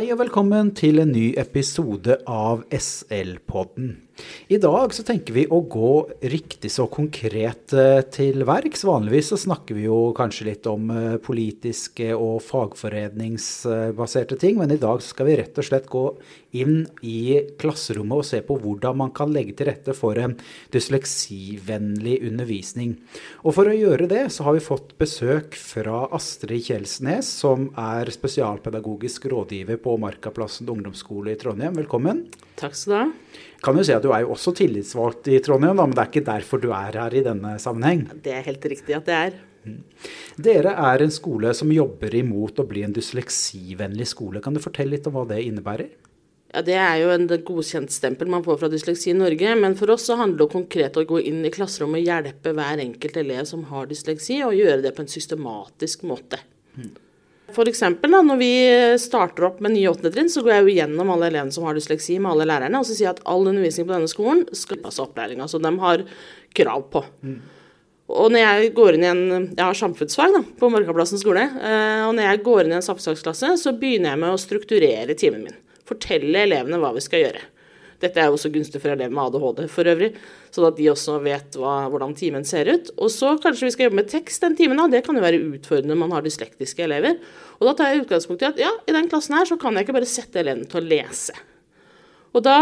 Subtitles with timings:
[0.00, 3.90] Hei og velkommen til en ny episode av SL-podden.
[4.50, 5.92] I dag så tenker vi å gå
[6.32, 8.82] riktig så konkret eh, til verks.
[8.88, 14.80] Vanligvis så snakker vi jo kanskje litt om eh, politiske og fagforeningsbaserte ting, men i
[14.80, 16.04] dag skal vi rett og slett gå
[16.58, 20.34] inn i klasserommet og se på hvordan man kan legge til rette for en
[20.74, 22.96] dysleksivennlig undervisning.
[23.44, 28.10] Og for å gjøre det så har vi fått besøk fra Astrid Kjelsnes, som er
[28.10, 31.78] spesialpedagogisk rådgiver på Markaplassen ungdomsskole i Trondheim.
[31.78, 32.26] Velkommen.
[32.60, 33.06] Takk skal du ha
[33.60, 36.10] kan jo si at du er jo også tillitsvalgt i Trondheim, da, men det er
[36.12, 38.06] ikke derfor du er her i denne sammenheng?
[38.24, 39.38] Det er helt riktig at det er.
[39.64, 39.80] Mm.
[40.40, 44.40] Dere er en skole som jobber imot å bli en dysleksivennlig skole.
[44.44, 45.90] Kan du fortelle litt om hva det innebærer?
[46.50, 49.52] Ja, Det er jo en godkjent stempel man får fra Dysleksi Norge.
[49.54, 52.54] Men for oss så handler det konkret om å gå inn i klasserommet og hjelpe
[52.56, 56.40] hver enkelt elev som har dysleksi, og gjøre det på en systematisk måte.
[56.74, 56.90] Mm.
[57.50, 57.82] F.eks.
[58.06, 58.50] når vi
[59.02, 61.76] starter opp med nye åttende trinn, så går jeg jo gjennom alle elevene som har
[61.76, 64.80] dysleksi med alle lærerne, og så sier jeg at all undervisning på denne skolen skal
[64.82, 66.04] passe opplæringa, som de har
[66.56, 67.04] krav på.
[67.26, 67.40] Mm.
[68.10, 69.22] Og når jeg går inn i en
[69.54, 71.44] Jeg har samfunnsfag da, på Markaplassen skole.
[71.46, 75.14] Eh, og når jeg går inn i en samfunnsfagsklasse, så begynner jeg med å strukturere
[75.18, 75.58] timen min.
[75.86, 77.44] Fortelle elevene hva vi skal gjøre.
[78.00, 80.14] Dette er jo også gunstig for elever med ADHD for øvrig,
[80.54, 82.90] sånn at de også vet hva, hvordan timen ser ut.
[82.96, 85.42] Og så kanskje vi skal jobbe med tekst den timen, og det kan jo være
[85.42, 87.20] utfordrende når man har dyslektiske elever.
[87.60, 89.86] Og da tar jeg utgangspunkt i at ja, i den klassen her så kan jeg
[89.86, 91.36] ikke bare sette elevene til å lese.
[92.30, 92.56] Og da,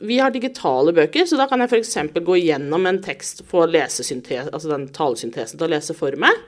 [0.00, 1.96] Vi har digitale bøker, så da kan jeg f.eks.
[2.14, 6.38] gå gjennom en tekst, få altså den talesyntesen til å lese for meg.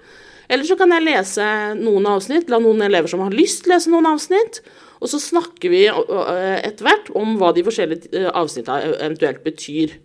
[0.51, 1.47] Eller så kan jeg lese
[1.79, 4.63] noen avsnitt, la noen elever som har lyst, lese noen avsnitt.
[5.01, 9.99] Og så snakker vi etter hvert om hva de forskjellige avsnitta avsnittene eventuelt betyr.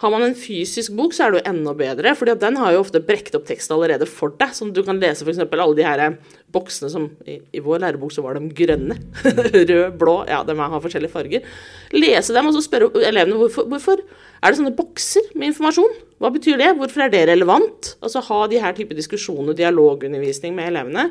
[0.00, 2.80] Har man en fysisk bok, så er det jo enda bedre, for den har jo
[2.80, 4.54] ofte brekt opp tekst allerede for deg.
[4.56, 5.42] Sånn at du kan lese f.eks.
[5.44, 6.16] alle de her
[6.54, 8.96] boksene som I, i vår lærebok så var de grønne.
[9.52, 11.44] Rød, blå, ja, de har forskjellige farger.
[11.92, 15.92] Lese dem og så spørre elevene hvorfor, hvorfor er det sånne bokser med informasjon.
[16.20, 16.72] Hva betyr det?
[16.80, 17.92] Hvorfor er det relevant?
[18.00, 21.10] Altså ha de her type diskusjoner, dialogundervisning med elevene.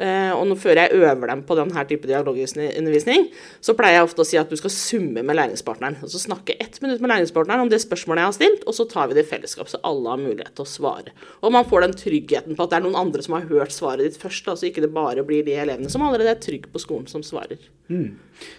[0.00, 3.26] Eh, og før jeg øver dem på denne type dialogundervisning,
[3.60, 5.98] så pleier jeg ofte å si at du skal summe med læringspartneren.
[6.00, 8.88] Og så snakke ett minutt med læringspartneren om det spørsmålet jeg har stilt, og så
[8.88, 11.12] tar vi det i fellesskap, så alle har mulighet til å svare.
[11.44, 14.08] Og man får den tryggheten på at det er noen andre som har hørt svaret
[14.08, 16.80] ditt først, så altså ikke det bare blir de elevene som allerede er trygge på
[16.80, 17.60] skolen, som svarer.
[17.90, 18.14] Mm.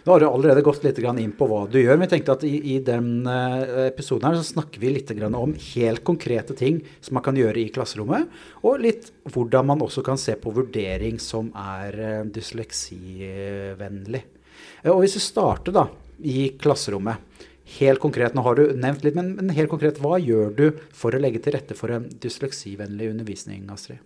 [0.05, 2.43] Nå har du allerede gått litt inn på hva du gjør, men jeg tenkte at
[2.45, 7.15] i, i den eh, episoden her så snakker vi litt om helt konkrete ting som
[7.17, 8.27] man kan gjøre i klasserommet,
[8.61, 14.23] og litt hvordan man også kan se på vurdering som er eh, dysleksivennlig.
[14.83, 15.87] Eh, og hvis vi starter da
[16.21, 17.27] i klasserommet,
[17.79, 20.65] helt konkret, nå har du nevnt litt, men, men helt konkret, hva gjør du
[20.95, 24.01] for å legge til rette for en dysleksivennlig undervisning, Astrid?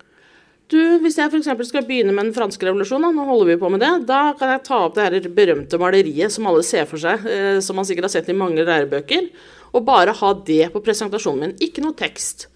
[0.72, 1.68] Du, Hvis jeg f.eks.
[1.70, 4.64] skal begynne med den franske revolusjonen, nå holder vi på med det, da kan jeg
[4.66, 8.10] ta opp det her berømte maleriet som alle ser for seg, eh, som man sikkert
[8.10, 9.30] har sett i mange lærebøker,
[9.76, 11.56] og bare ha det på presentasjonen min.
[11.62, 12.48] Ikke noe tekst.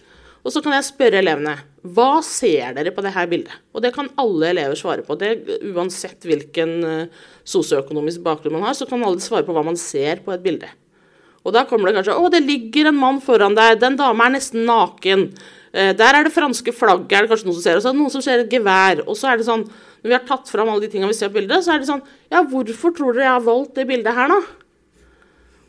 [0.44, 1.58] Og så kan jeg spørre elevene
[1.96, 3.56] hva ser dere på dette bildet?
[3.76, 5.16] Og det kan alle elever svare på.
[5.20, 5.32] Det,
[5.72, 10.24] uansett hvilken uh, sosioøkonomisk bakgrunn man har, så kan alle svare på hva man ser
[10.26, 10.68] på et bilde.
[11.48, 13.80] Og da kommer det kanskje Å, det ligger en mann foran deg.
[13.80, 15.30] Den dama er nesten naken.
[15.72, 17.80] Uh, der er det franske flagget, er det kanskje noen som ser.
[17.80, 19.04] Og så er det noen som ser et gevær.
[19.08, 19.68] Og så er det sånn
[20.00, 21.92] Når vi har tatt fram alle de tingene vi ser på bildet, så er det
[21.92, 24.59] sånn Ja, hvorfor tror dere jeg har valgt det bildet her, da?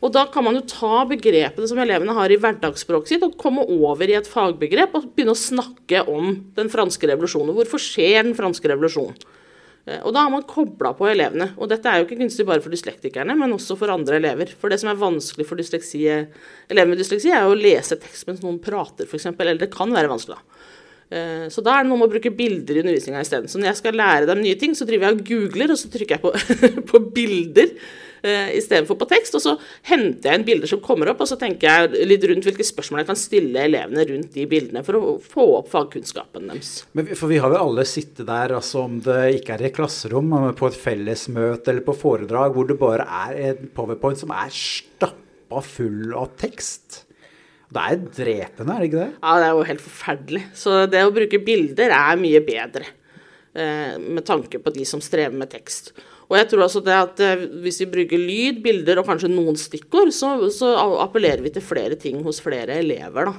[0.01, 3.63] Og da kan man jo ta begrepene som elevene har i hverdagsspråket sitt, og komme
[3.69, 7.53] over i et fagbegrep og begynne å snakke om den franske revolusjonen.
[7.57, 9.19] Hvorfor skjer den franske revolusjonen?
[9.85, 11.51] Eh, og da har man kobla på elevene.
[11.61, 14.53] Og dette er jo ikke gunstig bare for dyslektikerne, men også for andre elever.
[14.57, 18.29] For det som er vanskelig for dysleksi, elever med dysleksi, er jo å lese tekst
[18.29, 19.31] mens noen prater, f.eks.
[19.33, 20.37] Eller det kan være vanskelig.
[20.37, 20.67] da.
[21.11, 23.51] Eh, så da er det noe med å bruke bilder i undervisninga isteden.
[23.51, 25.91] Så når jeg skal lære dem nye ting, så driver jeg og googler, og så
[25.93, 27.75] trykker jeg på, på bilder
[28.25, 29.35] uh, istedenfor på tekst.
[29.37, 29.55] Og så
[29.89, 33.03] henter jeg inn bilder som kommer opp, og så tenker jeg litt rundt hvilke spørsmål
[33.03, 36.73] jeg kan stille elevene rundt de bildene for å få opp fagkunnskapen deres.
[36.97, 40.31] Men for vi har jo alle sittet der, altså om det ikke er i klasserom,
[40.33, 44.51] men på et fellesmøte eller på foredrag, hvor det bare er en powerpoint som er
[44.55, 47.05] stappa full av tekst.
[47.71, 49.11] Det er drepende, er det ikke det?
[49.21, 50.41] Ja, det er jo helt forferdelig.
[50.59, 52.89] Så det å bruke bilder er mye bedre.
[53.53, 55.93] Eh, med tanke på de som strever med tekst.
[56.31, 59.57] Og jeg tror altså det at eh, hvis vi bruker lyd, bilder og kanskje noen
[59.59, 60.73] stikkord, så, så
[61.03, 63.33] appellerer vi til flere ting hos flere elever, da.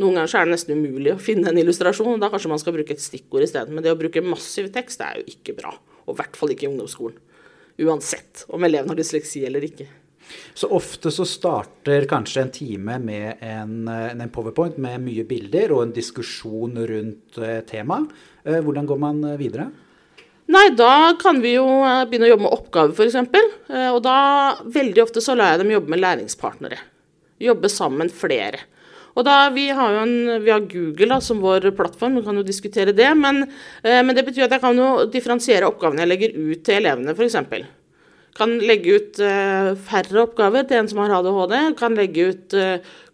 [0.00, 2.74] Noen ganger er det nesten umulig å finne en illustrasjon, og da kanskje man skal
[2.74, 3.76] bruke et stikkord isteden.
[3.76, 5.70] Men det å bruke massiv tekst er jo ikke bra.
[6.08, 7.20] Og i hvert fall ikke i ungdomsskolen.
[7.84, 9.86] Uansett om eleven har dysleksi eller ikke.
[10.56, 15.84] Så ofte så starter kanskje en time med en, en powerpoint med mye bilder og
[15.84, 18.10] en diskusjon rundt eh, temaet.
[18.42, 19.68] Eh, hvordan går man videre?
[20.52, 23.64] Nei, da kan vi jo eh, begynne å jobbe med oppgaver, f.eks.
[23.94, 24.16] Og da,
[24.74, 26.80] veldig ofte, så lar jeg dem jobbe med læringspartnere.
[27.42, 28.66] Jobbe sammen flere.
[29.14, 32.36] Og da, Vi har jo en, vi har Google da, som vår plattform, vi kan
[32.36, 33.08] jo diskutere det.
[33.16, 33.44] Men,
[33.84, 37.38] men, det betyr at jeg kan jo differensiere oppgavene jeg legger ut til elevene, f.eks.
[38.34, 39.20] Kan legge ut
[39.86, 41.54] færre oppgaver til en som har ADHD.
[41.78, 42.56] Kan legge ut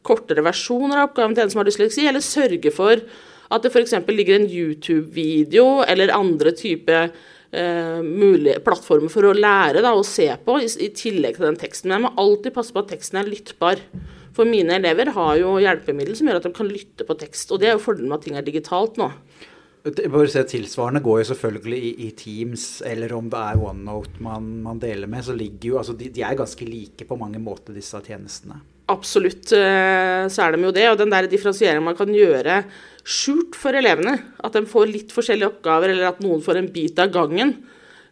[0.06, 3.04] kortere versjoner av oppgaven til en som har dysleksi, eller sørge for
[3.50, 3.96] at det f.eks.
[4.08, 6.96] ligger en YouTube-video eller andre type
[7.50, 11.90] eh, plattformer for å lære da, å se på, i, i, tillegg til den teksten.
[11.90, 13.82] Men jeg må alltid passe på at teksten er lyttbar.
[14.36, 17.50] For mine elever har jo hjelpemiddel som gjør at de kan lytte på tekst.
[17.50, 19.10] Og det er jo fordelen med at ting er digitalt nå.
[19.80, 24.80] Se, Tilsvarende går jo selvfølgelig i, i, Teams, eller om det er OneNote man, man
[24.82, 25.24] deler med.
[25.24, 28.60] så ligger jo, altså de, de er ganske like på mange måter, disse tjenestene.
[28.90, 30.86] Absolutt eh, så er de jo det.
[30.90, 32.62] Og den der differensieringen man kan gjøre
[33.06, 36.98] skjult for elevene, at de får litt forskjellige oppgaver, eller at noen får en bit
[37.00, 37.54] av gangen,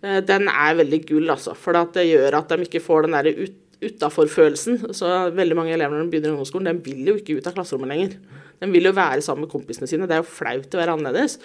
[0.02, 1.54] eh, den er veldig gull, altså.
[1.58, 4.80] For det gjør at de ikke får den derre ut, utafor-følelsen.
[4.96, 7.54] Så veldig mange elever når de begynner i ungdomsskolen, de vil jo ikke ut av
[7.54, 8.16] klasserommet lenger.
[8.58, 10.08] De vil jo være sammen med kompisene sine.
[10.10, 11.38] Det er jo flaut å være annerledes.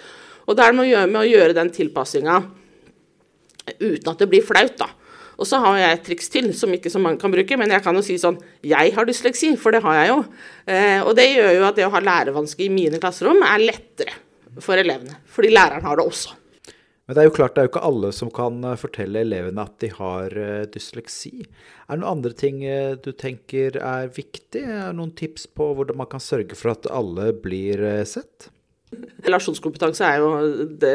[0.48, 2.40] Og det er noe med å gjøre den tilpassinga
[3.78, 4.90] uten at det blir flaut, da.
[5.38, 7.82] Og så har jeg et triks til som ikke så mange kan bruke, men jeg
[7.84, 10.20] kan jo si sånn Jeg har dysleksi, for det har jeg jo.
[10.70, 14.16] Eh, og det gjør jo at det å ha lærevansker i mine klasserom er lettere
[14.62, 15.18] for elevene.
[15.34, 16.38] Fordi læreren har det også.
[17.04, 19.66] Men det er jo klart, det er jo ikke alle som kan eh, fortelle elevene
[19.66, 21.44] at de har uh, dysleksi.
[21.84, 24.62] Er det noen andre ting uh, du tenker er viktig?
[24.62, 28.48] Er det noen tips på hvordan man kan sørge for at alle blir sett?
[29.26, 30.94] Relasjonskompetanse er jo det,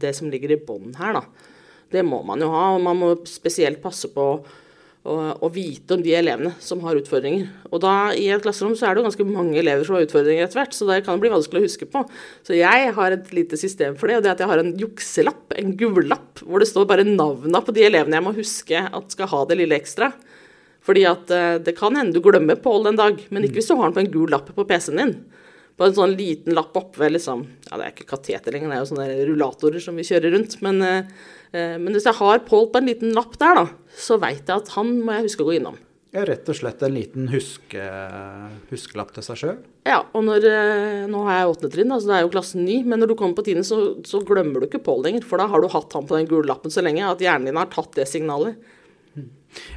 [0.00, 1.52] det som ligger i bånn her, da.
[1.92, 2.68] Det må man jo ha.
[2.74, 4.26] og Man må spesielt passe på
[5.06, 7.46] å, å, vite om de elevene som har utfordringer.
[7.70, 10.46] Og da i et klasserom så er det jo ganske mange elever som har utfordringer
[10.46, 12.02] etter hvert, så det kan bli vanskelig å huske på.
[12.46, 14.74] Så jeg har et lite system for det, og det er at jeg har en
[14.82, 19.14] jukselapp, en gul-lapp, hvor det står bare navna på de elevene jeg må huske at
[19.14, 20.10] skal ha det lille ekstra.
[20.86, 23.76] Fordi at eh, det kan hende du glemmer Pål en dag, men ikke hvis du
[23.78, 25.18] har den på en gul lapp på PC-en din
[25.76, 28.84] på en sånn liten lapp oppe liksom Ja, det er ikke kateter lenger, det er
[28.84, 30.60] jo sånne rullatorer som vi kjører rundt.
[30.64, 34.46] Men, eh, men hvis jeg har Pål på en liten lapp der, da, så veit
[34.46, 35.76] jeg at han må jeg huske å gå innom.
[36.16, 37.82] Ja, rett og slett en liten huske,
[38.70, 39.56] huskelapp til seg sjøl?
[39.84, 42.78] Ja, og når, eh, nå har jeg åttende trinn, så det er jo klassen ny,
[42.88, 45.26] men når du kommer på tiende, så, så glemmer du ikke Pål lenger.
[45.28, 47.60] For da har du hatt han på den gule lappen så lenge at hjernen din
[47.60, 48.56] har tatt det signalet.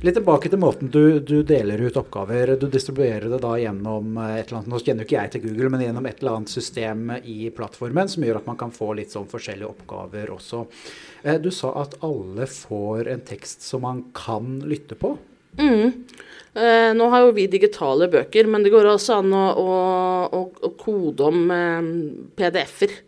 [0.06, 2.56] Litt tilbake til måten du, du, deler ut oppgaver.
[2.60, 5.84] Du distribuerer det da gjennom et eller annet Nå kjenner ikke jeg til Google, men
[5.84, 9.28] gjennom et eller annet system i plattformen som gjør at man kan få litt sånn
[9.32, 10.66] forskjellige oppgaver også.
[11.24, 15.18] Eh, du sa at alle får en tekst som man kan lytte på.
[15.60, 16.06] Mm.
[16.54, 20.72] Eh, nå har jo vi digitale bøker, men det går også an å, å, å
[20.80, 21.90] kode om eh,
[22.40, 23.00] PDF-er.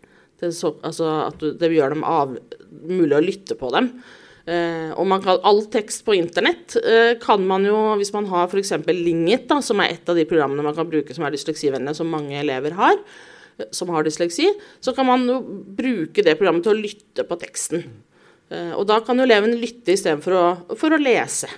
[0.42, 2.36] altså at du, det gjør dem av,
[2.84, 3.94] mulig å lytte på dem.
[4.42, 8.48] Eh, og man kan, all tekst på internett eh, kan man jo, hvis man har
[8.50, 8.74] f.eks.
[8.90, 12.10] Lingit, da, som er et av de programmene man kan bruke som er dysleksivennlige, som
[12.10, 12.98] mange elever har,
[13.60, 14.48] eh, som har dysleksi,
[14.82, 15.38] så kan man jo
[15.78, 17.86] bruke det programmet til å lytte på teksten.
[18.52, 21.48] Og da kan jo eleven lytte istedenfor for å lese.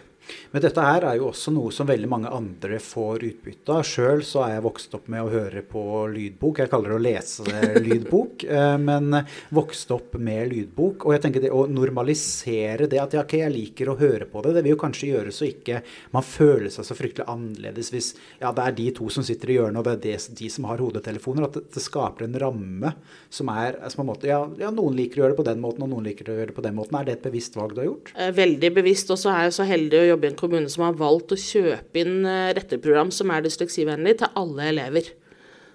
[0.53, 3.84] Men dette her er jo også noe som veldig mange andre får utbytte av.
[3.87, 5.82] Sjøl så er jeg vokst opp med å høre på
[6.13, 6.63] lydbok.
[6.63, 9.19] Jeg kaller det å lese lydbok, eh, men
[9.55, 11.06] vokst opp med lydbok.
[11.06, 14.44] Og jeg tenker det å normalisere det at ja, ok, jeg liker å høre på
[14.44, 15.82] det, det vil jo kanskje gjøre så ikke
[16.15, 19.58] man føler seg så fryktelig annerledes hvis ja, det er de to som sitter i
[19.58, 21.49] hjørnet, og det er de som har hodetelefoner.
[21.49, 22.94] At det, det skaper en ramme
[23.32, 25.84] som er som en måte, ja, ja, noen liker å gjøre det på den måten,
[25.84, 26.99] og noen liker å gjøre det på den måten.
[26.99, 28.13] Er det et bevisst valg du har gjort?
[28.17, 29.10] Eh, veldig bevisst.
[29.15, 31.41] Og så er jeg så heldig å jobbe i en kommune som har valgt å
[31.41, 35.13] kjøpe inn eh, retteprogram som er dysleksivennlig til alle elever.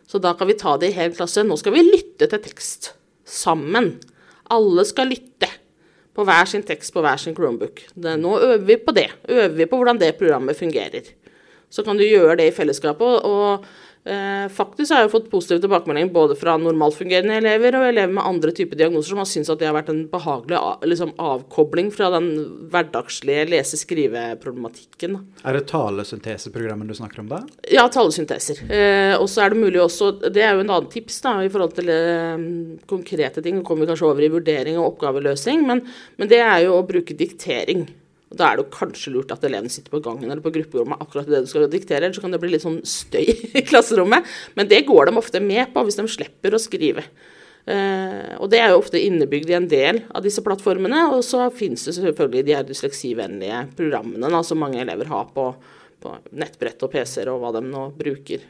[0.10, 1.46] Så da kan vi ta det i hel klasse.
[1.46, 2.94] Nå skal vi lytte til tekst.
[3.30, 3.98] Sammen.
[4.50, 5.52] Alle skal lytte
[6.18, 7.84] på hver sin tekst på hver sin Chromebook.
[7.96, 9.10] nå øver vi på det.
[9.30, 11.14] Øver vi på hvordan det programmet fungerer.
[11.70, 13.24] Så kan du gjøre det i fellesskapet.
[13.24, 13.66] og
[14.56, 18.80] faktisk har jeg fått positive tilbakemeldinger både fra normalfungerende elever og elever med andre typer
[18.80, 22.30] diagnoser som har syntes at det har vært en behagelig liksom, avkobling fra den
[22.72, 25.20] hverdagslige lese-skrive-problematikken.
[25.44, 27.42] Er det talesynteseprogrammet du snakker om da?
[27.72, 28.64] Ja, talesynteser.
[28.72, 31.52] Eh, og så er det mulig også Det er jo en annen tips da, i
[31.52, 32.46] forhold til eh,
[32.90, 33.62] konkrete ting.
[33.66, 35.84] Kommer vi kanskje over i vurdering og oppgaveløsning, men,
[36.18, 37.88] men det er jo å bruke diktering.
[38.30, 41.02] Og Da er det jo kanskje lurt at eleven sitter på gangen eller på grupperommet
[41.02, 43.26] akkurat det du skal diktere, ellers kan det bli litt sånn støy
[43.58, 44.28] i klasserommet.
[44.60, 47.08] Men det går de ofte med på hvis de slipper å skrive.
[47.70, 51.08] Uh, og det er jo ofte innebygd i en del av disse plattformene.
[51.16, 55.50] Og så finnes det selvfølgelig de her dysleksivennlige programmene da, som mange elever har på,
[56.02, 58.46] på nettbrett og PC-er og hva de nå bruker.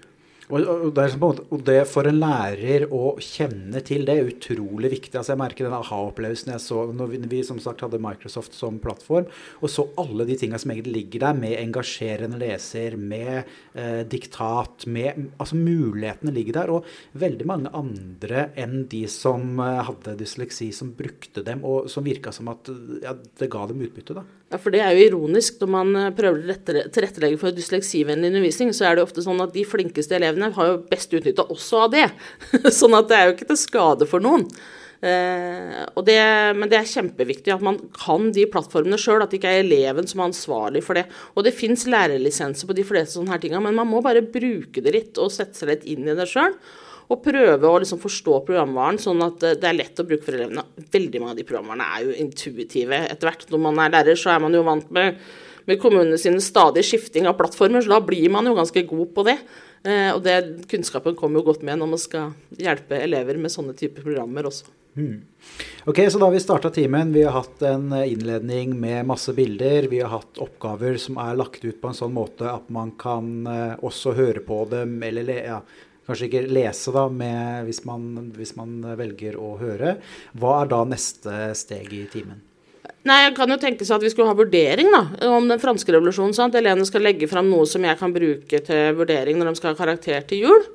[0.49, 4.89] Og, og, det måte, og, det for en lærer å kjenne til det er utrolig
[4.95, 5.13] viktig.
[5.19, 8.79] Altså jeg merker den aha-opplevelsen jeg så når vi, vi, som sagt hadde Microsoft som
[8.81, 9.29] plattform,
[9.61, 13.43] og så alle de tinga som egentlig ligger der, med engasjerende leser, med
[13.77, 16.73] eh, diktat, med Altså mulighetene ligger der.
[16.73, 22.09] Og veldig mange andre enn de som eh, hadde dysleksi, som brukte dem, og som
[22.09, 22.73] virka som at
[23.05, 24.25] ja, det ga dem utbytte, da.
[24.49, 25.59] Ja, for det er jo ironisk.
[25.61, 26.57] Når man eh, prøver å
[26.89, 30.81] tilrettelegge for dysleksivennlig undervisning, så er det ofte sånn at de flinkeste elevene har jo
[30.89, 32.07] best utnytta også av det.
[32.79, 34.47] sånn at det er jo ikke til skade for noen.
[35.05, 36.19] Eh, det,
[36.57, 40.09] men det er kjempeviktig at man kan de plattformene sjøl, at det ikke er eleven
[40.09, 41.05] som er ansvarlig for det.
[41.37, 44.81] Og det fins lærerlisenser på de fleste sånne her tinga, men man må bare bruke
[44.81, 46.57] det litt og sette seg litt inn i det sjøl
[47.09, 50.65] og prøve å liksom forstå programvaren, sånn at det er lett å bruke for elevene.
[50.93, 53.47] Veldig mange av de programvarene er jo intuitive etter hvert.
[53.49, 55.17] Når man er lærer, så er man jo vant med,
[55.65, 59.25] med kommunene sine stadige skifting av plattformer, så da blir man jo ganske god på
[59.25, 59.39] det.
[59.87, 60.35] Eh, og det,
[60.69, 64.69] kunnskapen kommer jo godt med når man skal hjelpe elever med sånne typer programmer også.
[64.99, 65.21] Hmm.
[65.87, 67.13] Ok, så da har vi starta timen.
[67.15, 69.87] Vi har hatt en innledning med masse bilder.
[69.89, 73.47] Vi har hatt oppgaver som er lagt ut på en sånn måte at man kan
[73.49, 75.61] eh, også høre på dem, eller ja,
[76.09, 79.97] kanskje ikke lese, da, med, hvis, man, hvis, man, velger å høre.
[80.37, 82.43] Hva er da neste steg i timen?
[83.07, 85.93] Nei, jeg kan jo tenke seg at vi skulle ha vurdering da, om den franske
[85.95, 86.35] revolusjonen.
[86.35, 86.57] Sant?
[86.59, 89.79] Elevene skal legge fram noe som jeg kan bruke til vurdering når de skal ha
[89.79, 90.65] karakter til jul.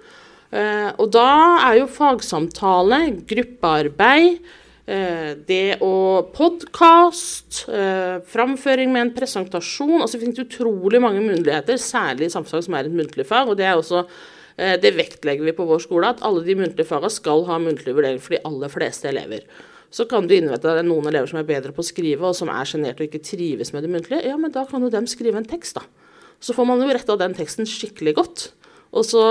[0.55, 1.31] Eh, og da
[1.67, 4.39] er jo fagsamtale, gruppearbeid,
[4.87, 11.75] eh, det å podkast, eh, framføring med en presentasjon altså Det finnes utrolig mange muligheter,
[11.75, 13.49] særlig i samfunnsfag, som er et muntlig fag.
[13.49, 14.07] og det er også
[14.55, 18.21] det vektlegger vi på vår skole, at alle de muntlige fagene skal ha muntlig vurdering
[18.23, 19.47] for de aller fleste elever.
[19.95, 22.27] Så kan du innvende at det er noen elever som er bedre på å skrive,
[22.27, 24.25] og som er sjenerte og ikke trives med det muntlige.
[24.27, 25.85] Ja, men da kan jo dem skrive en tekst, da.
[26.43, 28.47] Så får man jo retta den teksten skikkelig godt.
[28.95, 29.23] Og så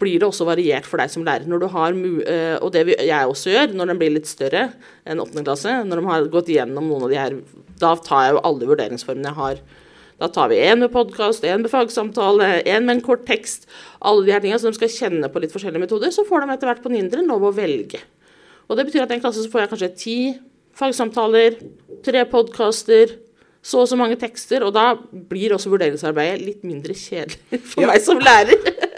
[0.00, 1.48] blir det også variert for deg som lærer.
[1.48, 4.70] Når du har, eh, og det jeg også gjør når den blir litt større
[5.04, 5.44] enn 8.
[5.44, 7.36] klasse, når de har gått igjennom noen av de her
[7.82, 9.60] Da tar jeg jo alle vurderingsformene jeg har
[10.22, 13.66] da tar vi én med podkast, én med fagsamtale, én med en kort tekst.
[13.98, 16.12] Alle de her tingene, Så de skal kjenne på litt forskjellige metoder.
[16.14, 17.98] Så får de etter hvert på Nindre lov å velge.
[18.70, 20.18] Og Det betyr at i en klasse så får jeg kanskje ti
[20.78, 21.58] fagsamtaler,
[22.06, 23.18] tre podkaster,
[23.62, 24.62] så og så mange tekster.
[24.62, 27.90] Og da blir også vurderingsarbeidet litt mindre kjedelig for ja.
[27.90, 28.62] meg som lærer.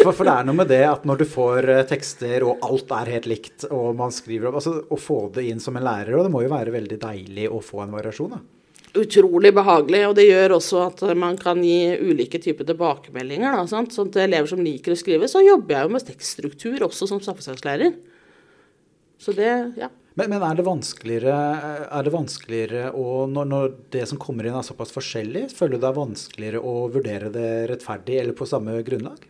[0.00, 2.92] For, for, det er noe med det at når du får eh, tekster, og alt
[2.94, 6.14] er helt likt, og man skriver opp altså, Å få det inn som en lærer,
[6.16, 8.40] og det må jo være veldig deilig å få en variasjon, da
[8.98, 10.02] utrolig behagelig.
[10.08, 13.56] Og det gjør også at man kan gi ulike typer tilbakemeldinger.
[13.56, 13.94] Da, sant?
[13.96, 17.22] Sånn til elever som liker å skrive, så jobber jeg jo med tekststruktur også som
[17.24, 17.96] samfunnsfagslærer.
[19.20, 19.90] Så det, ja.
[20.18, 24.66] Men, men, er det er det vanskeligere å, når, når, det som kommer inn er
[24.66, 29.22] såpass forskjellig, føler du det er vanskeligere å vurdere det rettferdig eller på samme grunnlag?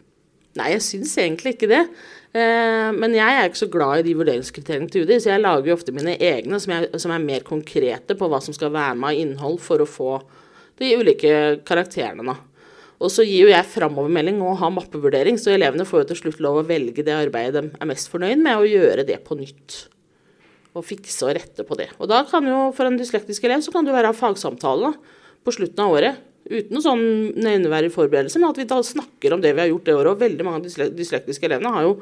[0.59, 1.85] Nei, jeg syns egentlig ikke det.
[2.31, 5.67] Eh, men jeg er ikke så glad i de vurderingskriteriene til UDI, så jeg lager
[5.67, 8.95] jo ofte mine egne som er, som er, mer konkrete på hva som skal være
[9.01, 10.13] med av innhold for å få
[10.79, 11.33] de ulike
[11.67, 12.23] karakterene.
[12.31, 12.37] Da.
[13.03, 16.43] Og så gir jo jeg framovermelding og har mappevurdering, så elevene får jo til slutt
[16.45, 19.83] lov å velge det arbeidet de er mest fornøyd med, og gjøre det på nytt.
[20.79, 21.91] Og fikse og rette på det.
[21.99, 24.95] Og da kan jo for en dyslektisk elev så kan det jo være fagsamtale
[25.43, 27.05] på slutten av året uten noe sånn
[27.39, 30.11] nevneverdig forberedelse, men at vi da snakker om det vi har gjort det året.
[30.13, 31.97] Og veldig mange av dyslektiske elevene har jo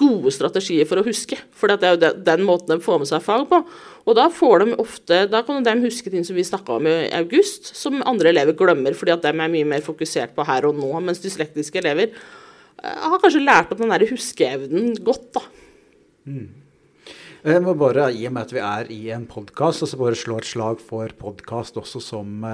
[0.00, 1.36] gode strategier for å huske.
[1.56, 3.60] For det er jo den måten de får med seg fag på.
[4.08, 6.96] Og da får de ofte, da kan de huske ting som vi snakka om i
[7.20, 10.78] august, som andre elever glemmer, fordi at de er mye mer fokusert på her og
[10.80, 10.92] nå.
[11.04, 15.44] Mens dyslektiske elever eh, har kanskje lært opp den der huskeevnen godt, da.
[16.30, 16.48] Mm.
[17.40, 20.34] Jeg må bare, I og med at vi er i en podkast, altså bare slå
[20.42, 22.44] et slag for podkast også som,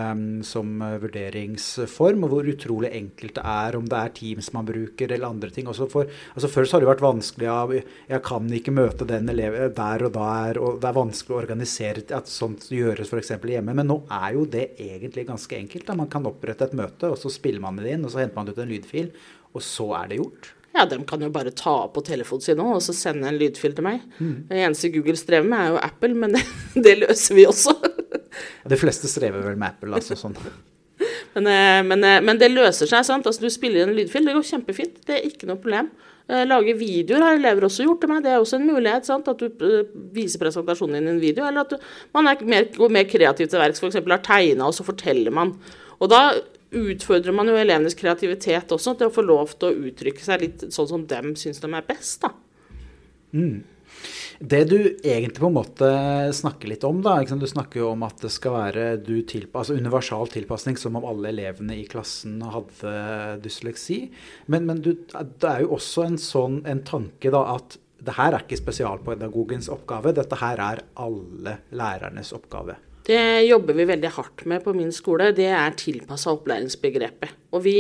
[0.47, 0.69] som,
[1.03, 5.51] vurderingsform, og hvor utrolig enkelt det er, om det er Teams man bruker eller andre
[5.51, 5.67] ting.
[5.67, 9.75] For, altså Før så har det vært vanskelig ja, jeg kan ikke møte den eleven
[9.75, 13.35] der og der, og det er vanskelig å organisere at sånt gjøres f.eks.
[13.43, 13.75] hjemme.
[13.75, 15.89] Men nå er jo det egentlig ganske enkelt.
[15.91, 15.99] Da.
[15.99, 18.55] Man kan opprette et møte, og så spiller man det inn, og så henter man
[18.55, 19.11] ut en lydfil,
[19.51, 20.53] og så er det gjort.
[20.77, 23.73] Ja, de kan jo bare ta opp på telefonen sin og så sende en lydfil
[23.77, 24.03] til meg.
[24.19, 24.35] Mm.
[24.51, 26.43] Det eneste Google strever med, er jo Apple, men det,
[26.87, 27.77] det løser vi også.
[28.71, 30.37] De fleste strever vel med Apple, altså sånn.
[31.37, 33.29] men, eh, men, eh, men, det løser seg, sant.
[33.29, 35.01] Altså, du spiller en lydfil, det går kjempefint.
[35.09, 35.89] Det er ikke noe problem.
[36.29, 38.21] Eh, lage videoer har elever også gjort til meg.
[38.27, 39.09] Det er også en mulighet.
[39.09, 39.31] Sant?
[39.33, 39.65] At du
[40.13, 41.47] viser presentasjonen din i en video.
[41.49, 44.03] Eller at du, man mer, går mer kreativt til verks, f.eks.
[44.03, 45.57] har tegna, og så forteller man.
[45.97, 46.27] Og da
[46.71, 50.67] utfordrer man jo elevenes kreativitet også, til å få lov til å uttrykke seg litt
[50.75, 52.27] sånn som dem syns de er best.
[52.27, 52.33] da.
[53.37, 53.65] Mm.
[54.39, 55.89] Det du egentlig på en måte
[56.37, 58.85] snakker litt om, da, du snakker jo om at det skal være
[59.29, 62.93] tilpa altså universal tilpasning, som om alle elevene i klassen hadde
[63.45, 64.03] dysleksi.
[64.53, 68.35] Men, men du, det er jo også en sånn en tanke da, at det her
[68.35, 72.77] er ikke spesialpedagogens oppgave, dette her er alle lærernes oppgave.
[73.07, 75.31] Det jobber vi veldig hardt med på min skole.
[75.35, 77.37] Det er tilpassa opplæringsbegrepet.
[77.55, 77.79] Og vi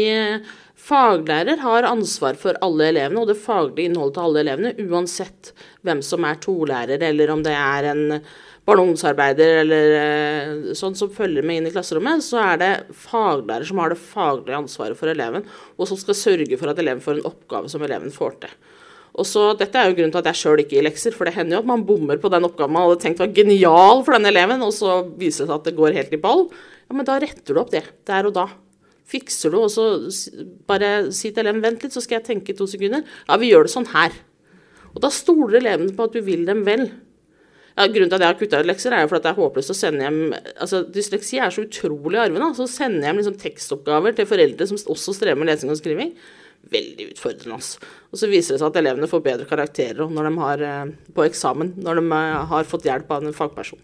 [0.78, 5.50] faglærer har ansvar for alle elevene og det faglige innholdet til alle elevene, uansett
[5.82, 8.04] hvem som er tolærer, eller om det er en
[8.66, 13.78] barne- eller eh, sånn som følger med inn i klasserommet, så er det faglærer som
[13.78, 15.44] har det faglige ansvaret for eleven,
[15.78, 18.56] og som skal sørge for at eleven får en oppgave som eleven får til.
[19.16, 21.36] Og så, Dette er jo grunnen til at jeg sjøl ikke gir lekser, for det
[21.38, 24.28] hender jo at man bommer på den oppgaven man hadde tenkt var genial for den
[24.28, 26.46] eleven, og så viser det seg at det går helt i ball.
[26.86, 28.46] Ja, Men da retter du opp det der og da.
[29.08, 29.86] Fikser du, og så
[30.68, 33.06] bare si til eleven vent litt, så skal jeg tenke to sekunder.
[33.24, 34.14] Ja, vi gjør det sånn her.
[34.92, 36.88] Og da stoler elevene på at du vil dem vel.
[37.76, 39.40] Ja, grunnen til at jeg har kutta ut lekser, er jo for at det er
[39.40, 42.52] håpløst å sende hjem altså Dysleksi er så utrolig arvende.
[42.56, 46.16] Så sender jeg hjem liksom tekstoppgaver til foreldre som også strever med lesing og skriving
[46.72, 47.54] veldig utfordrende.
[47.54, 47.78] Altså.
[48.16, 51.26] Og så viser det seg at elevene får bedre karakterer når de har, eh, på
[51.28, 53.82] eksamen når de eh, har fått hjelp av en fagperson.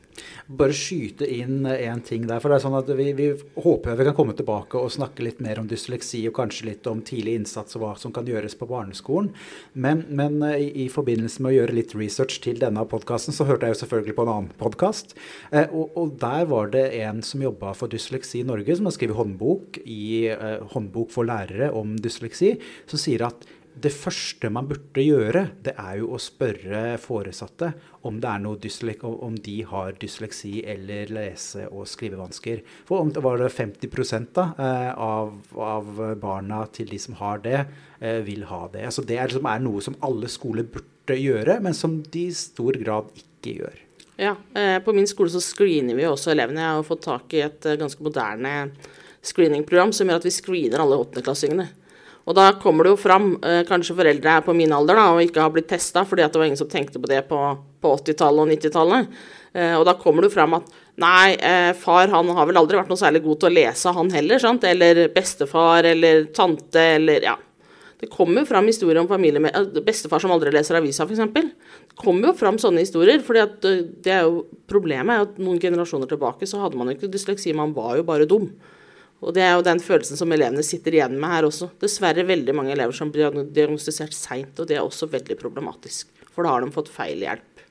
[0.48, 2.40] Bare skyte inn én ting der.
[2.40, 3.28] for det er sånn at vi, vi,
[3.60, 7.02] håper vi kan komme tilbake og snakke litt mer om dysleksi og kanskje litt om
[7.04, 9.34] tidlig innsats og hva som kan gjøres på barneskolen.
[9.74, 13.44] Men, men eh, i, i, forbindelse med å gjøre litt research til denne podkasten, så
[13.48, 15.12] hørte jeg jo selvfølgelig på en annen podkast.
[15.52, 19.20] Eh, og, og, der var det en som jobba for Dysleksi Norge, som har skrevet
[19.20, 22.56] håndbok i eh, håndbok for lærere om dysleksi,
[22.88, 27.70] som sier at det første man burde gjøre, det er jo å spørre foresatte
[28.04, 32.62] om om de har dysleksi eller lese- og skrivevansker.
[32.84, 37.38] For om det var det 50 da, eh, av, av, barna til de som har
[37.38, 37.66] det,
[38.00, 38.84] eh, vil ha det.
[38.84, 42.32] Altså det er, liksom, er noe som alle skoler burde gjøre, men som de i
[42.32, 43.78] stor grad ikke gjør.
[44.18, 46.60] Ja, eh, på min skole så screener vi også elevene.
[46.60, 48.72] Jeg har fått tak i et ganske moderne
[49.22, 51.68] screeningprogram som gjør at vi screener alle åttendeklassingene.
[52.22, 55.22] Og da kommer det jo fram, eh, kanskje foreldre er på min alder da, og
[55.24, 57.38] ikke har blitt testa fordi det var ingen som tenkte på det på,
[57.82, 59.22] på 80-tallet og 90-tallet.
[59.52, 60.68] Eh, og da kommer det jo fram at
[61.02, 64.12] nei, eh, far han har vel aldri vært noe særlig god til å lese, han
[64.14, 64.42] heller.
[64.42, 64.64] sant?
[64.64, 67.36] Eller bestefar eller tante eller ja.
[68.02, 71.20] Det kommer jo fram historier om familie med bestefar som aldri leser avisa, f.eks.
[71.30, 73.22] Det kommer jo fram sånne historier.
[73.22, 73.66] fordi at
[74.10, 77.74] er jo Problemet er at noen generasjoner tilbake så hadde man jo ikke dysleksi, man
[77.76, 78.48] var jo bare dum.
[79.22, 81.70] Og det er jo den følelsen som elevene sitter igjen med her også.
[81.82, 86.10] Dessverre veldig mange elever som blir diagnostisert seint, og det er også veldig problematisk.
[86.32, 87.62] For da har de fått feil hjelp.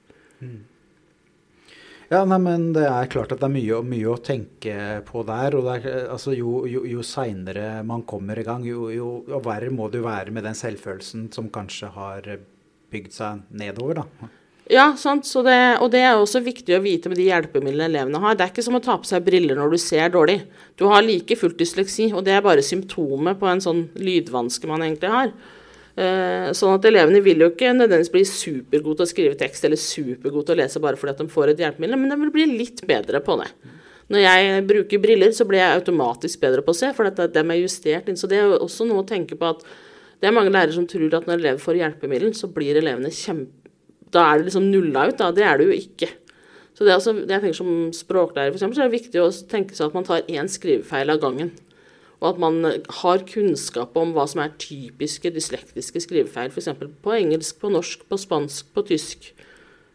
[2.11, 4.75] Ja, nei, men Det er klart at det er mye, mye å tenke
[5.07, 5.55] på der.
[5.55, 9.89] og er, altså, Jo, jo, jo seinere man kommer i gang, jo, jo verre må
[9.91, 12.37] det jo være med den selvfølelsen som kanskje har
[12.91, 14.03] bygd seg nedover.
[14.03, 14.31] da.
[14.69, 15.25] Ja, sant.
[15.25, 18.35] Det, og det er også viktig å vite med de hjelpemidlene elevene har.
[18.37, 20.41] Det er ikke som å ta på seg briller når du ser dårlig.
[20.79, 24.85] Du har like fullt dysleksi, og det er bare symptomet på en sånn lydvanske man
[24.85, 25.33] egentlig har.
[25.91, 29.81] Eh, sånn at elevene vil jo ikke nødvendigvis bli supergode til å skrive tekst eller
[29.81, 32.47] supergode til å lese bare fordi at de får et hjelpemiddel, men de vil bli
[32.63, 33.49] litt bedre på det.
[34.11, 37.43] Når jeg bruker briller, så blir jeg automatisk bedre på å se, for at de
[37.43, 38.19] er justert inn.
[38.19, 39.63] Så det er jo også noe å tenke på at
[40.21, 43.60] det er mange lærere som tror at når elever får hjelpemiddel, så blir elevene kjempe
[44.11, 45.17] da er det liksom nulla ut.
[45.17, 46.09] da, Det er det jo ikke.
[46.75, 49.31] Så det, altså, det jeg tenker Som språklærer for eksempel, så er det viktig å
[49.51, 51.51] tenke seg at man tar én skrivefeil av gangen.
[52.21, 52.61] Og at man
[53.01, 56.51] har kunnskap om hva som er typiske dyslektiske skrivefeil.
[56.53, 56.69] F.eks.
[57.01, 59.31] på engelsk, på norsk, på spansk, på tysk.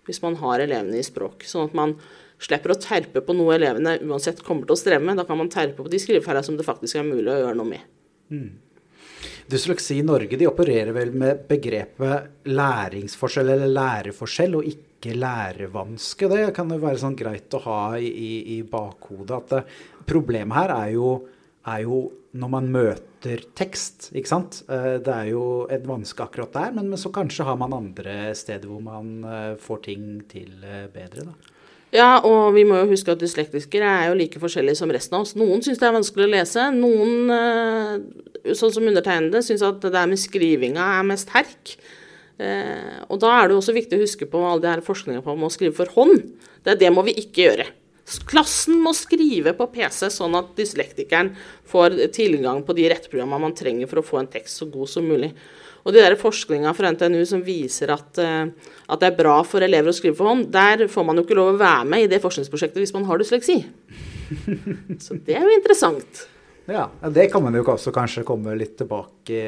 [0.06, 1.46] Hvis man har elevene i språk.
[1.46, 1.94] Sånn at man
[2.42, 5.18] slipper å terpe på noe elevene uansett kommer til å streve med.
[5.20, 7.70] Da kan man terpe på de skrivefeilene som det faktisk er mulig å gjøre noe
[7.70, 7.86] med.
[8.30, 8.50] Mm.
[9.46, 16.28] Dysleksi Norge de opererer vel med begrepet læringsforskjell eller læreforskjell, og ikke lærevanske.
[16.32, 19.38] Det kan jo være sånn greit å ha i, i, i bakhodet.
[19.38, 19.64] at det,
[20.06, 21.10] Problemet her er jo,
[21.66, 22.00] er jo,
[22.36, 24.62] når man møter tekst, ikke sant.
[24.66, 28.70] Eh, det er jo et vanske akkurat der, men så kanskje har man andre steder
[28.70, 31.54] hvor man eh, får ting til eh, bedre, da.
[31.94, 35.24] Ja, og vi må jo huske at dyslektikere er jo like forskjellige som resten av
[35.24, 35.36] oss.
[35.38, 36.64] Noen syns det er vanskelig å lese.
[36.74, 41.74] Noen, eh, sånn som undertegnede, syns at det der med skrivinga er mest herk.
[42.36, 45.24] Eh, og da er det jo også viktig å huske på all de her forskninga
[45.24, 46.22] på om å skrive for hånd.
[46.66, 47.68] Det, det må vi ikke gjøre.
[48.28, 51.32] Klassen må skrive på PC, sånn at dyslektikeren
[51.66, 55.08] får tilgang på de rettprogrammene man trenger for å få en tekst så god som
[55.08, 55.32] mulig.
[55.86, 58.46] Og de der forskninga fra NTNU som viser at, eh,
[58.86, 61.38] at, det er bra for elever å skrive for hånd, der får man jo ikke
[61.38, 63.60] lov å være med i det forskningsprosjektet hvis man har dysleksi.
[65.04, 66.26] Så det er jo interessant.
[66.66, 69.42] Ja, Det kan man jo også kanskje komme litt tilbake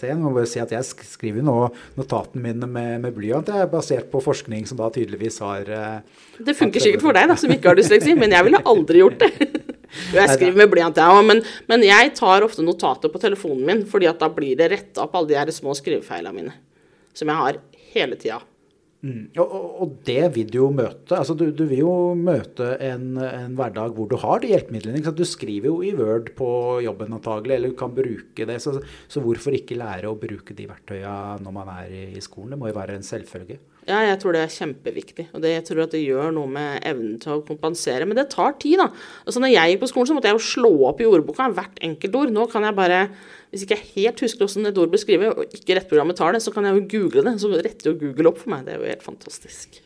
[0.00, 0.10] til.
[0.12, 1.56] Man må bare si at Jeg skriver nå
[1.96, 3.48] notatene mine med, med blyant.
[3.48, 7.30] Det er basert på forskning som da tydeligvis har uh, Det funker sikkert for deg
[7.32, 9.32] da, som ikke har dysleksi, men jeg ville aldri gjort det.
[9.92, 13.82] Jeg skriver med blyant, jeg òg, men, men, jeg tar ofte notater på telefonen min,
[13.84, 16.54] fordi at da blir det retta opp alle de her små skrivefeilene mine.
[17.12, 17.58] Som jeg har
[17.92, 18.38] hele tida.
[19.02, 19.32] Mm.
[19.42, 21.16] Og, og, det vil du jo møte.
[21.16, 25.02] Altså, du, du vil jo møte en, en, hverdag hvor du har de hjelpemidlene.
[25.18, 26.50] Du skriver jo i Word på
[26.86, 28.60] jobben antagelig, eller du kan bruke det.
[28.62, 28.76] Så,
[29.10, 32.54] så hvorfor ikke lære å bruke de verktøya når man er i skolen?
[32.54, 33.58] Det må jo være en selvfølge.
[33.82, 35.24] Ja, jeg tror det er kjempeviktig.
[35.34, 38.06] Og det, jeg tror at det gjør noe med evnen til å kompensere.
[38.06, 38.88] Men det tar tid, da.
[39.26, 41.82] Altså, når jeg gikk på skolen, så måtte jeg jo slå opp i ordboka hvert
[41.82, 42.34] enkelt ord.
[42.34, 43.00] Nå kan jeg bare,
[43.50, 46.44] hvis ikke jeg helt husker hvordan et ord blir skrevet, og ikke rettprogrammet tar det,
[46.44, 47.38] så kan jeg jo google det.
[47.42, 48.68] Så retter jo Google opp for meg.
[48.68, 49.82] Det er jo helt fantastisk.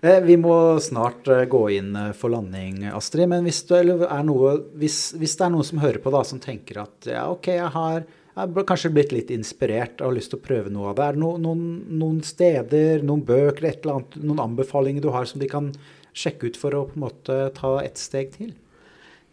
[0.00, 0.54] Eh, vi må
[0.84, 3.32] snart eh, gå inn eh, for landing, Astrid.
[3.32, 6.42] Men hvis det er, noe, hvis, hvis det er noen som hører på da, som
[6.42, 8.04] tenker at ja, OK, jeg har
[8.38, 11.08] har kanskje blitt litt inspirert og har lyst til å prøve noe av det.
[11.08, 11.66] Er det noen, noen,
[12.00, 15.72] noen steder, noen bøker, et eller annet, noen anbefalinger du har som de kan
[16.18, 18.54] sjekke ut for å på en måte ta ett steg til?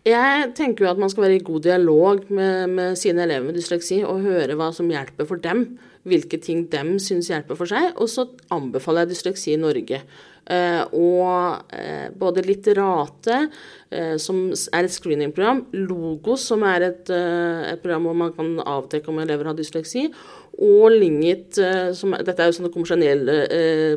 [0.05, 3.57] Jeg tenker jo at man skal være i god dialog med, med, sine elever med
[3.57, 5.65] dysleksi og høre hva som hjelper for dem.
[6.05, 7.95] Hvilke ting dem syns hjelper for seg.
[7.97, 10.03] Og så anbefaler jeg Dysleksi i Norge.
[10.45, 13.47] Eh, og eh, både Litterate,
[13.89, 19.09] eh, som er et screeningprogram, Logos, som er et, et, program hvor man kan avdekke
[19.09, 20.05] om elever har dysleksi,
[20.55, 21.57] og Lingit,
[21.97, 23.33] som, dette er jo sånne kommersielle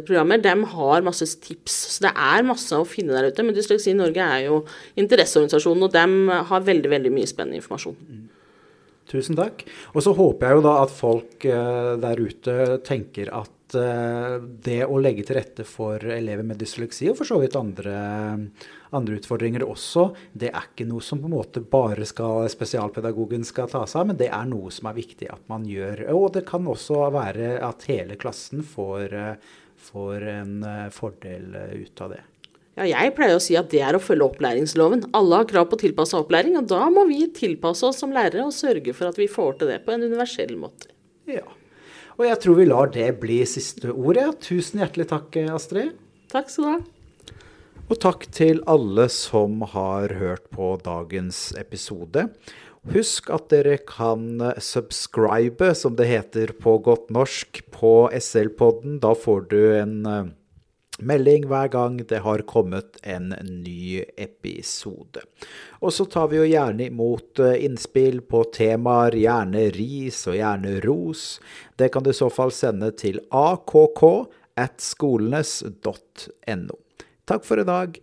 [0.03, 1.77] programmer, de har masse tips.
[1.95, 3.45] Så det er masse å finne der ute.
[3.47, 4.65] Men Dysleksi Norge er jo
[4.99, 7.95] interesseorganisasjonen, og de har veldig, veldig mye spennende informasjon.
[8.09, 8.25] Mm.
[9.13, 9.63] Tusen takk.
[9.95, 12.59] Og så håper jeg jo da at folk der ute
[12.91, 17.39] tenker at Eh, det å legge til rette for elever med dysleksi, og for så
[17.43, 17.97] vidt andre,
[18.97, 23.69] andre, utfordringer også, det er ikke noe som på en måte bare skal, spesialpedagogen skal
[23.69, 26.07] ta seg av, men det er noe som er viktig at man gjør.
[26.17, 29.15] Og det kan også være at hele klassen får,
[29.91, 32.25] får en eh, fordel ut av det.
[32.79, 35.09] Ja, jeg pleier å si at det er å følge opplæringsloven.
[35.19, 38.55] Alle har krav på tilpassa opplæring, og da må vi tilpasse oss som lærere og
[38.55, 40.95] sørge for at vi får til det på en universell måte.
[41.27, 41.43] Ja.
[42.19, 44.27] Og jeg tror vi lar det bli siste ordet.
[44.43, 45.93] Tusen hjertelig takk, Astrid.
[46.33, 46.79] Takk skal du ha.
[47.89, 52.27] Og takk til alle som har hørt på dagens episode.
[52.91, 58.99] Husk at dere kan subscribe, som det heter på godt norsk, på SL-podden.
[59.01, 60.29] Da får du en eh,
[60.99, 65.23] melding hver gang det har kommet en ny episode.
[65.79, 70.79] Og så tar vi jo gjerne imot eh, innspill på temaer, gjerne ris og gjerne
[70.85, 71.41] ros.
[71.79, 73.77] Det kan du i så fall sende til akk
[74.59, 76.79] at skolenes.no.
[77.29, 78.01] Takk for i dag.